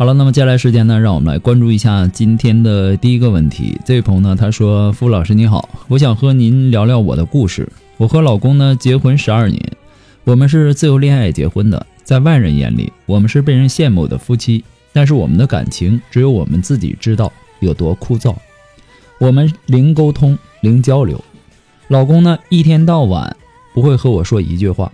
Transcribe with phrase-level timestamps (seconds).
[0.00, 3.78] 好了，那么接下来时间呢，让我们来关注一下今天的第一个问题。
[3.84, 7.68] 这位朋友呢，他说：“付老师你好，我想和您聊聊我的故事。
[7.98, 9.62] 我和老公呢结婚十二年，
[10.24, 14.64] 我们是自由恋爱结婚的，在外人眼里，我们是被人羡慕的夫妻。
[14.94, 18.34] 但是我们的感情只有我们自己知道有多枯燥。
[19.18, 21.22] 我们零沟通，零交流。
[21.88, 23.36] 老公呢，一天到晚
[23.74, 24.90] 不会和我说一句话。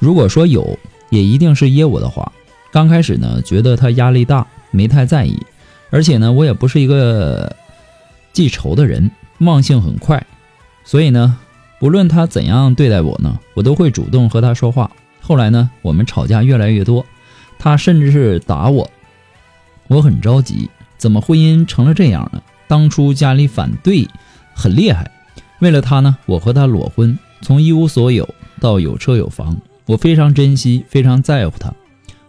[0.00, 0.76] 如果说有，
[1.10, 2.32] 也一定是噎我的话。”
[2.76, 5.34] 刚开始呢，觉得他压力大，没太在意，
[5.88, 7.56] 而且呢，我也不是一个
[8.34, 10.26] 记仇的人，忘性很快，
[10.84, 11.38] 所以呢，
[11.80, 14.90] 不论他怎样对待我呢，我都会主动和他说话。
[15.22, 17.06] 后来呢，我们吵架越来越多，
[17.58, 18.90] 他甚至是打我，
[19.88, 22.42] 我很着急，怎么婚姻成了这样呢？
[22.68, 24.06] 当初家里反对
[24.52, 25.10] 很厉害，
[25.60, 28.28] 为了他呢，我和他裸婚，从一无所有
[28.60, 31.72] 到有车有房，我非常珍惜，非常在乎他。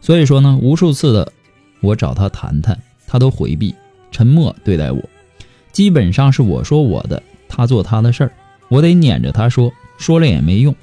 [0.07, 1.33] 所以说呢，无数次的
[1.81, 3.75] 我找他谈谈，他都回避、
[4.09, 5.03] 沉默对待我，
[5.73, 8.31] 基本上是我说我的，他做他的事儿，
[8.69, 10.73] 我得撵着他说，说了也没用，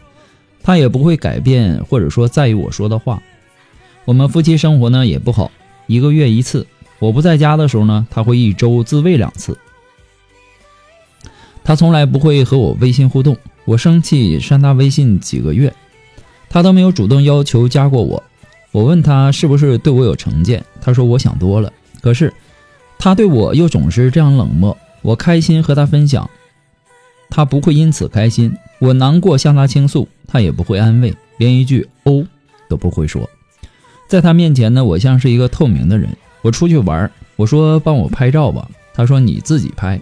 [0.62, 3.22] 他也不会改变或者说在意我说的话。
[4.04, 5.50] 我们夫妻生活呢也不好，
[5.86, 6.66] 一个月一次，
[6.98, 9.56] 我不在家的时候呢，他会一周自慰两次。
[11.64, 15.72] 他从来不会和我微信互动，我生气删他微信几个月，
[16.50, 18.22] 他都没有主动要求加过我。
[18.74, 21.72] 我问他是不是对我有成见，他说我想多了。
[22.02, 22.34] 可是，
[22.98, 24.76] 他对我又总是这样冷漠。
[25.00, 26.28] 我开心和他分享，
[27.30, 32.26] 他不会因此开心；我难过向他倾诉，他也不会安慰，连一句“哦”
[32.68, 33.30] 都不会说。
[34.08, 36.08] 在他面前呢，我像是一个透明的人。
[36.42, 40.00] 我出去玩，我说帮我拍照吧，他说你自己拍。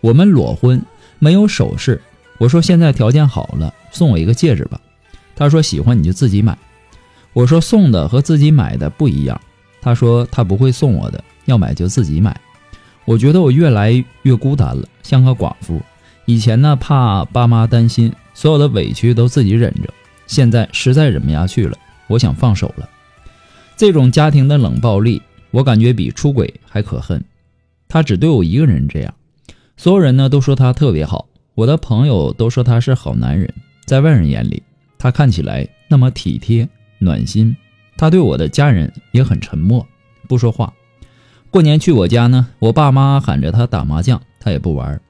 [0.00, 0.82] 我们裸婚，
[1.20, 2.02] 没有首饰。
[2.38, 4.80] 我说现在条件好了，送我一个戒指吧。
[5.36, 6.58] 他说喜欢你就自己买。
[7.38, 9.40] 我说送的和自己买的不一样，
[9.80, 12.36] 他说他不会送我的，要买就自己买。
[13.04, 15.80] 我觉得我越来越孤单了，像个寡妇。
[16.24, 19.94] 以前呢，怕爸妈担心，所有的委屈都自己忍着，
[20.26, 21.78] 现在实在忍不下去了，
[22.08, 22.88] 我想放手了。
[23.76, 25.22] 这种家庭的冷暴力，
[25.52, 27.24] 我感觉比出轨还可恨。
[27.86, 29.14] 他只对我一个人这样，
[29.76, 33.54] 所有人呢都说他特别好，我的朋友都说他是好男人，
[33.86, 34.60] 在外人眼里，
[34.98, 36.68] 他看起来那么体贴。
[36.98, 37.56] 暖心，
[37.96, 39.86] 他对我的家人也很沉默，
[40.28, 40.72] 不说话。
[41.50, 45.00] 过年去我家呢，我爸妈喊着他打麻将，他也不玩。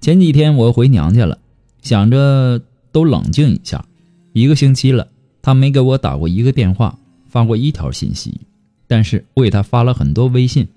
[0.00, 1.38] 前几天我回娘家了，
[1.82, 2.60] 想着
[2.92, 3.84] 都冷静一下。
[4.32, 5.08] 一个星期了，
[5.42, 8.40] 他没给我打过一个电话，发过一条信息。
[8.86, 10.68] 但是我给他发了很多微信，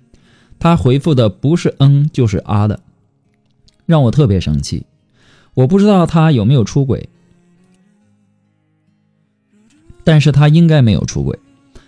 [0.58, 2.80] 他回复的不是嗯就是啊的，
[3.86, 4.84] 让我特别生气。
[5.54, 7.08] 我不知道他有没有出轨。
[10.04, 11.38] 但是他应该没有出轨，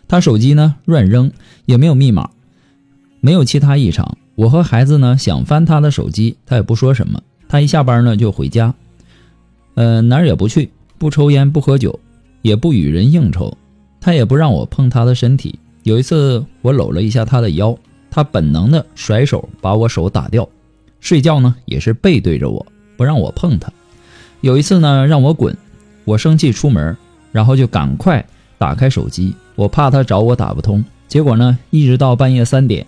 [0.06, 1.32] 他手机呢乱扔，
[1.66, 2.30] 也没有密码，
[3.20, 4.16] 没有其他异常。
[4.36, 7.22] 我和孩子呢想翻他的手机，他也不说什么。
[7.48, 8.74] 他一下班呢就回家，
[9.74, 12.00] 呃哪儿也不去，不抽烟不喝酒，
[12.42, 13.56] 也不与人应酬。
[14.00, 15.58] 他也不让我碰他的身体。
[15.82, 17.76] 有一次我搂了一下他的腰，
[18.10, 20.48] 他本能的甩手把我手打掉。
[21.00, 23.72] 睡觉呢也是背对着我，不让我碰他。
[24.40, 25.56] 有一次呢让我滚，
[26.04, 26.96] 我生气出门。
[27.34, 28.24] 然后就赶快
[28.58, 30.84] 打开手机，我怕他找我打不通。
[31.08, 32.86] 结果呢，一直到半夜三点，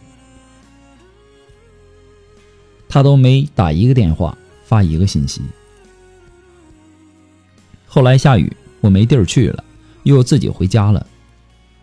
[2.88, 5.43] 他都没打一个电话，发一个信息。
[7.88, 9.64] 后来下雨，我没地儿去了，
[10.04, 11.04] 又自己回家了。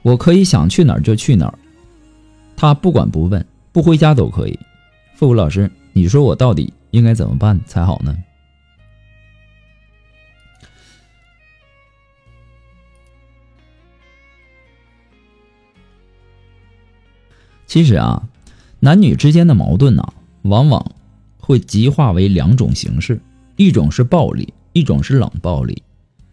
[0.02, 1.60] 我可以想去哪儿就去哪儿，
[2.56, 4.58] 他不管不问，不回家都可以。
[5.16, 8.18] 付付老师，你说我到底应该怎么办才好呢？
[17.74, 18.22] 其实啊，
[18.82, 20.92] 男女之间的矛盾呢，往往
[21.40, 23.20] 会极化为两种形式，
[23.56, 25.82] 一种是暴力，一种是冷暴力。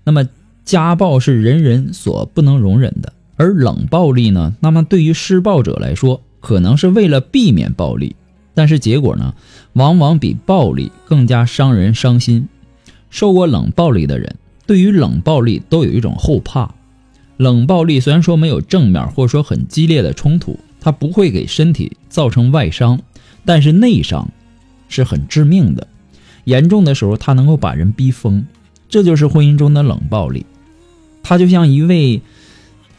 [0.04, 0.28] 那么
[0.66, 8.14] 家暴是人人所不能容忍的，而冷暴力呢，那么对于施暴者来说，可能是为了避免暴力，
[8.52, 9.34] 但是结果呢，
[9.72, 12.50] 往往比暴力更加伤人伤心。
[13.08, 16.74] 受过冷暴力的人，对于冷暴力都有一种后怕。
[17.38, 20.60] 冷暴力虽然说没有正面或者说很激烈的冲突。
[20.80, 23.00] 它不会给身体造成外伤，
[23.44, 24.28] 但是内伤
[24.88, 25.86] 是很致命的。
[26.44, 28.44] 严重的时候，它能够把人逼疯。
[28.88, 30.44] 这就是婚姻中的冷暴力，
[31.22, 32.20] 它就像一味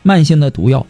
[0.03, 0.85] 慢性的毒药，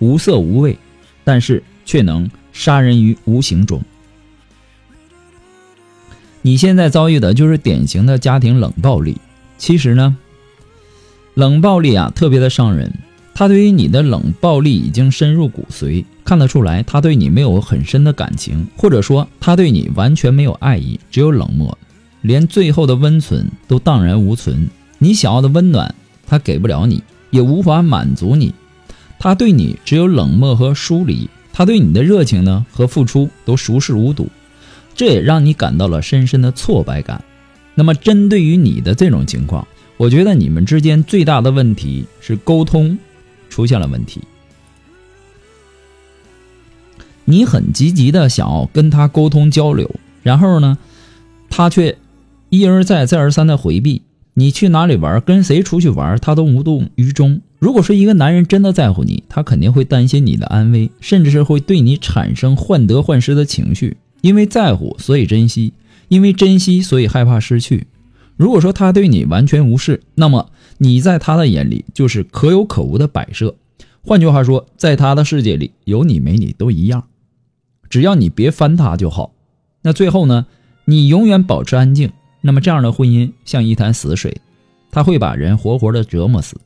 [0.00, 0.76] 无色无味，
[1.22, 3.80] 但是却能杀人于无形中。
[6.40, 9.16] 你现在遭遇的就是典型的家庭冷暴力。
[9.58, 10.16] 其实呢，
[11.34, 12.92] 冷暴力啊，特别的伤人。
[13.42, 16.04] 他对于你的冷暴力已经深入骨髓。
[16.24, 21.76] 看得出来，他对你没有很深的感情，或者说他对你完全没有爱意，只有冷漠，
[22.20, 24.68] 连最后的温存都荡然无存。
[24.98, 25.92] 你想要的温暖，
[26.24, 27.02] 他给不了你，
[27.32, 28.54] 也无法满足你。
[29.18, 34.28] 他对你只有冷漠和疏离，他对你的热情呢和付出都熟视无睹，
[34.94, 37.24] 这也让你感到了深深的挫败感。
[37.74, 39.66] 那么，针对于你的这种情况，
[39.96, 42.96] 我觉得你们之间最大的问题是沟通
[43.52, 44.22] 出现了问题。
[47.26, 49.88] 你很积极的想要跟他沟通交流，
[50.22, 50.78] 然后呢，
[51.50, 51.98] 他却
[52.48, 54.00] 一而再再而三的回避。
[54.34, 57.42] 你去哪里玩，跟谁出去玩，他都无动于衷。
[57.58, 63.98] 如果说一个男人真的在乎你，他肯定会担心你的安危，甚至是会对你产生患得患失的情绪。
[64.22, 65.72] 因为在乎，所以珍惜；
[66.08, 67.86] 因为珍惜，所以害怕失去。
[68.36, 70.50] 如果说他对你完全无视，那么
[70.82, 73.54] 你在他的眼里就是可有可无的摆设。
[74.04, 77.04] 换句话说，在他的世界里，有你没你都一样。
[77.88, 79.32] 只要你别翻他就好，
[79.82, 80.44] 那最后呢？
[80.84, 84.40] 你永远保持安静，那么这样的婚姻像一潭死水，
[84.90, 86.60] 他会把人活活的折磨死。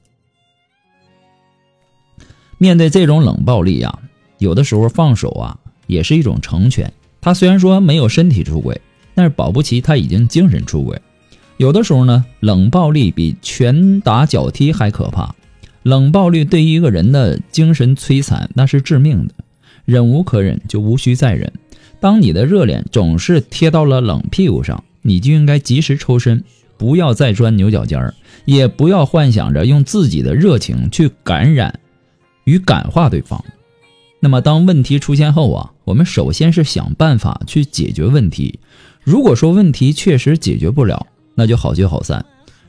[2.56, 3.98] 面对这种冷暴力啊，
[4.38, 6.90] 有的时候放手啊也是一种成全。
[7.20, 8.80] 他虽然说没有身体出轨，
[9.14, 10.98] 但是保不齐他已经精神出轨。
[11.58, 15.34] 有的时候呢，冷暴力比拳打脚踢还可怕。
[15.82, 19.34] 冷暴力对于一个人的精神摧残，那是致命的。
[19.84, 21.52] 忍无可忍，就无需再忍。
[22.00, 26.42] 当你的热脸总是贴到了冷屁股上，你就应该及时抽身，
[26.76, 28.12] 不要再钻牛角尖儿，
[28.44, 31.78] 也不要幻想着用自己的热情去感染
[32.44, 33.42] 与感化对方。
[34.20, 38.58] 那么，当问题出现后啊，我们首先是想办法去解决问题。
[39.04, 41.06] 如果说问题确实解决不了，
[41.36, 42.26] 那就好聚好散，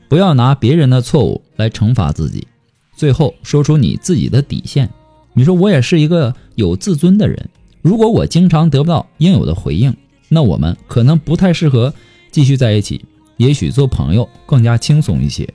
[0.08, 2.46] 不要拿别人的错误来惩罚自己。
[2.94, 4.88] 最后，说出你自己的底线。
[5.32, 7.48] 你说我也是一个有自尊的人，
[7.80, 9.96] 如果我经常得不到应有的回应，
[10.28, 11.94] 那我们可能不太适合
[12.30, 13.04] 继续在一起，
[13.36, 15.48] 也许做朋友更加轻松一些。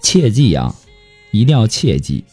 [0.00, 0.74] 切记呀，
[1.30, 2.24] 一定要切记，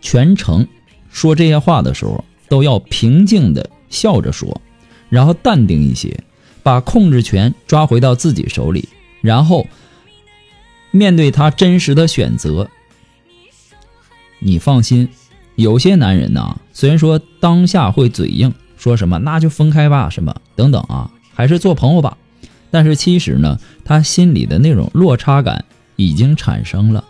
[0.00, 0.66] 全程
[1.08, 4.60] 说这些话的时候都要平静的笑着说，
[5.08, 6.18] 然后淡定一些，
[6.64, 8.88] 把控制权抓回到自己手里，
[9.20, 9.68] 然后
[10.90, 12.68] 面对他真实的选择。
[14.40, 15.08] 你放心，
[15.54, 22.16] 有些男人呢，虽然说当下会嘴硬，说什么那就分开吧，什么等等啊，还是做朋友吧。
[22.70, 25.64] 但是其实呢，他心里的那种落差感
[25.96, 27.04] 已经产生了。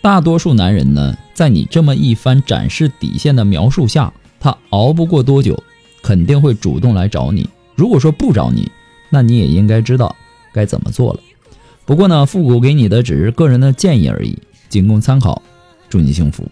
[0.00, 5.62] 大多数男人呢，在你这么一番展示底线的描述下，他熬不过多久，
[6.00, 7.48] 肯定会主动来找你。
[7.78, 8.68] 如果说不找你，
[9.08, 10.16] 那你也应该知道
[10.52, 11.20] 该怎么做了。
[11.86, 14.36] 不过呢，复古给你的只是个人的建议而已，
[14.68, 15.40] 仅供参考。
[15.88, 16.44] 祝你幸福。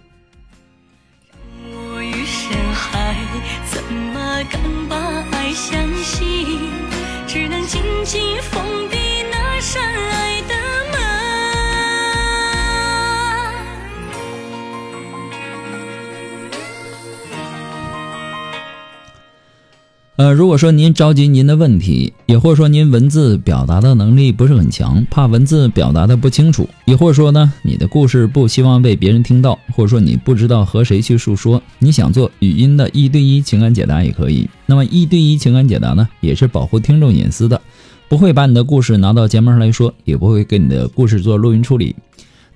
[20.16, 34.48] 呃，如果说您着急您的问题，也或者说您文字表达的能力不是很强，怕文字表达的不清楚，也或者说呢，你的故事不希望被别人听到，或者说你不知道和谁去诉说，你想做语音的一对一情感解答也可以。
[34.64, 37.60] 那么一对一情感解答呢，也是保护听众隐私的，
[38.08, 41.94] 不会把你的故事拿到节目上来说，也不会给你的故事做录音处理。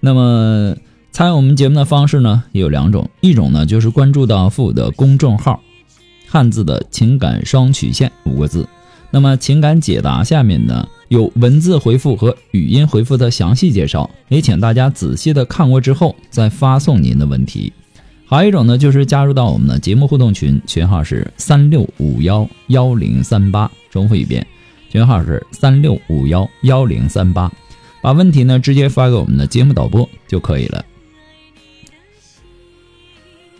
[0.00, 0.75] 那么
[1.12, 5.61] 参与我们节目的方式呢，也有两种，一种呢就是关注到父的公众号。
[6.31, 8.69] 汉字的情感双曲线五个字，
[9.11, 17.73] 那么情感解答下面呢有文字回复和语音回复的详细介绍，也请大家仔细的看过之后再发送您的问题。
[18.27, 23.69] 还有一种呢，就是加入到我们的节目互动群，群号是三六五幺幺零三八。
[23.91, 24.47] 重复一遍，
[24.89, 27.51] 群号是三六五幺幺零三八。
[28.01, 30.85] 把问题呢直接发给我们的节目导播就可以了。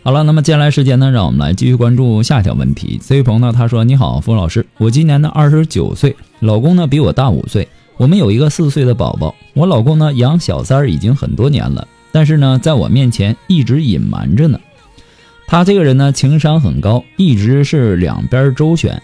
[0.03, 2.99] 好了，那么接下来时间呢，让我们来继续关注下一条问题。
[3.05, 7.67] 这位朋友呢，他说：“你好，付老师，我今年呢二十九岁，老公呢比我大五岁，
[7.97, 9.35] 我们有一个四岁的宝宝。
[9.53, 14.59] 我老公呢养小三儿已经很多年了，但是呢在我面前一直隐瞒着呢。
[15.45, 18.99] 他这个人呢情商很高，一直是两边周旋。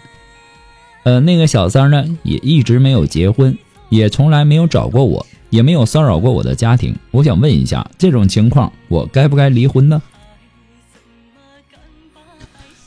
[1.04, 3.56] 呃，那个小三儿呢也一直没有结婚。”
[3.88, 6.94] 也从来没有找过我，也没有骚扰过我的家庭。
[7.10, 10.02] 我想问一下，这种情况我该不该离婚呢？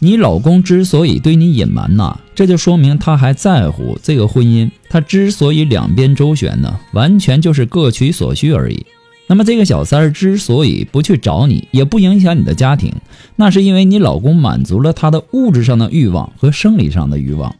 [0.03, 4.71] 你老公之所以对你隐瞒呐，这就说明他还在乎这个婚姻。
[4.89, 8.83] 他之所以两边周旋呢，完全就是各取所需而已。
[9.27, 12.91] 那么这个小三儿之所以不去找你，也不影响你的家庭，
[13.35, 17.55] 那是因为你老公满足了他的物质上的欲望和生理上的欲望。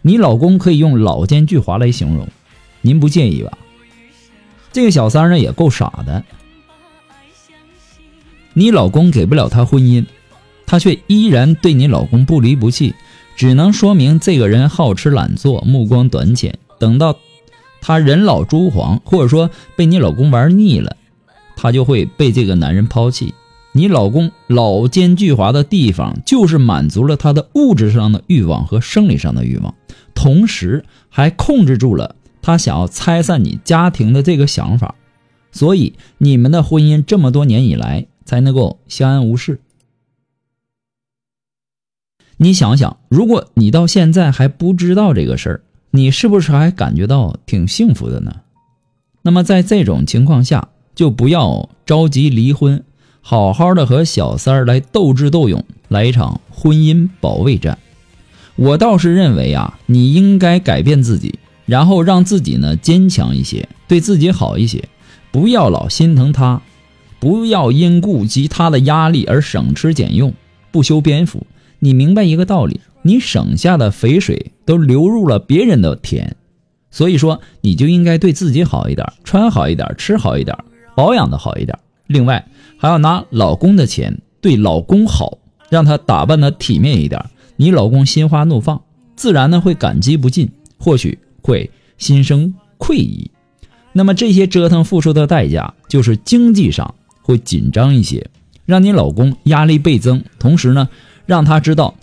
[0.00, 2.26] 你老公可以用老奸巨猾来形容。
[2.80, 3.58] 您不介意吧？
[4.72, 6.24] 这个小三儿呢也够傻的。
[8.54, 10.06] 你老公给不了她婚姻，
[10.66, 12.94] 她却依然对你老公不离不弃，
[13.36, 16.58] 只能说明这个人好吃懒做、目光短浅。
[16.78, 17.16] 等到
[17.80, 20.96] 他人老珠黄，或者说被你老公玩腻了，
[21.56, 23.34] 他就会被这个男人抛弃。
[23.72, 29.74] 你老公老奸巨猾的地方，就是满足了他的物质上的欲望和生理上的欲望，
[30.14, 32.14] 同时还控制住了。
[32.40, 34.94] 他想要拆散你家庭的这个想法，
[35.50, 39.60] 所以你们的婚姻这么多年以来才能够相安无事。
[42.44, 45.60] 你想想，如果你到现在还不知道这个事儿，
[45.92, 48.34] 你是不是还感觉到挺幸福的呢？
[49.22, 52.84] 那么在这种情况下，就不要着急离婚，
[53.22, 57.78] 好好的和小三儿来斗智斗勇，来一场婚姻保卫战。
[58.56, 61.38] 我倒是认为啊，你应该改变自己。
[61.64, 64.86] 然后让自己呢坚强一些，对自己好一些，
[65.32, 66.60] 不要老心疼他，
[67.18, 70.34] 不要因顾及他的压力而省吃俭用、
[70.70, 71.46] 不修边幅。
[71.84, 76.32] 你明白一个道理，你省下的肥水都流入了别人的田，
[76.90, 80.56] 所以说你就应该对自己好一点，穿好一点，吃好一点，
[80.96, 81.78] 保养的好一点。
[82.06, 82.48] 另外
[82.78, 85.36] 还要拿老公的钱对老公好，
[85.68, 87.22] 让他打扮的体面一点，
[87.56, 88.80] 你老公心花怒放，
[89.14, 90.50] 自然呢会感激不尽。
[90.78, 91.18] 或许。
[91.46, 93.30] 会心生愧意，
[93.92, 98.30] 那么这些折腾付出的代价就是经济上会紧张一些，
[98.64, 100.24] 让你老公压力倍增。
[100.38, 100.88] 同时呢，
[101.26, 101.94] 让他知道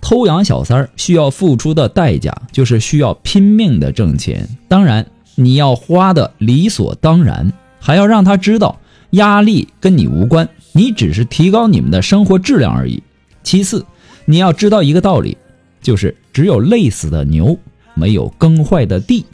[0.00, 4.48] 偷养小三儿需要付出的代价就是需要拼命的挣钱。
[4.68, 8.78] 当然，你要花的理所当然，还要让他知道
[9.10, 13.02] 压力跟你无关，你只是提高你们的生活质量而已。
[13.42, 13.84] 其次，
[14.24, 15.36] 你要知道一个道理，
[15.80, 17.58] 就是只有累死的牛。
[17.94, 19.26] 没有耕坏的地，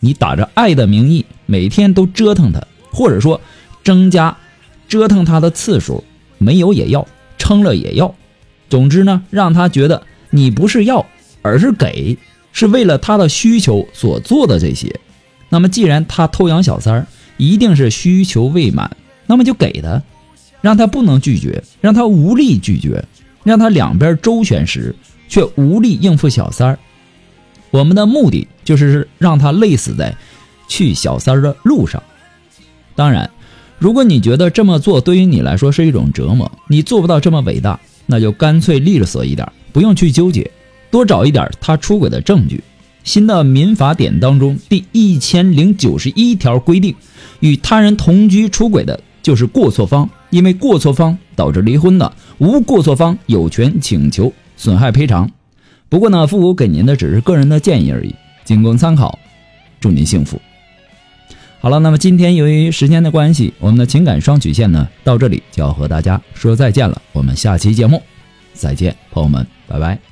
[0.00, 2.60] 你打着爱的名义，每天都折腾他，
[2.90, 3.40] 或者说
[3.84, 4.36] 增加
[4.88, 6.02] 折腾他的次数，
[6.38, 7.06] 没有也要，
[7.38, 8.12] 撑了也要。
[8.72, 11.04] 总之呢，让他觉得你不是要，
[11.42, 12.16] 而是给，
[12.54, 14.98] 是为了他的需求所做的这些。
[15.50, 20.02] 那么，既然他偷养小三儿，一定是需求未满，那么就给他，
[20.62, 23.04] 让他不能拒绝，让他无力拒绝，
[23.44, 24.96] 让他两边周旋时
[25.28, 26.78] 却无力应付小三儿。
[27.70, 30.16] 我们的目的就是让他累死在
[30.66, 32.02] 去小三儿的路上。
[32.96, 33.30] 当然，
[33.78, 40.50] 如果你觉得这么做对于你来说是一种折磨，你做不到这么伟大，那就干脆利索一点，不用去纠结，
[40.90, 42.62] 多找一点他出轨的证据。
[43.04, 46.94] 新的民法典当中第一千零九十一条规定，
[47.40, 55.28] 与他人同居出轨的就是过错方，因为过错方导致离婚的，无过错方有权请求损害赔偿。
[55.88, 59.18] 不过呢，父母给您的只是个人的建议而已，仅供参考。
[59.80, 60.40] 祝您幸福。
[61.62, 67.00] 好了，那么今天由于时间的关系，我们的情感双曲线呢，到这里就要和大家说再见了。
[67.12, 68.02] 我们下期节目
[68.52, 70.11] 再见，朋友们，拜拜。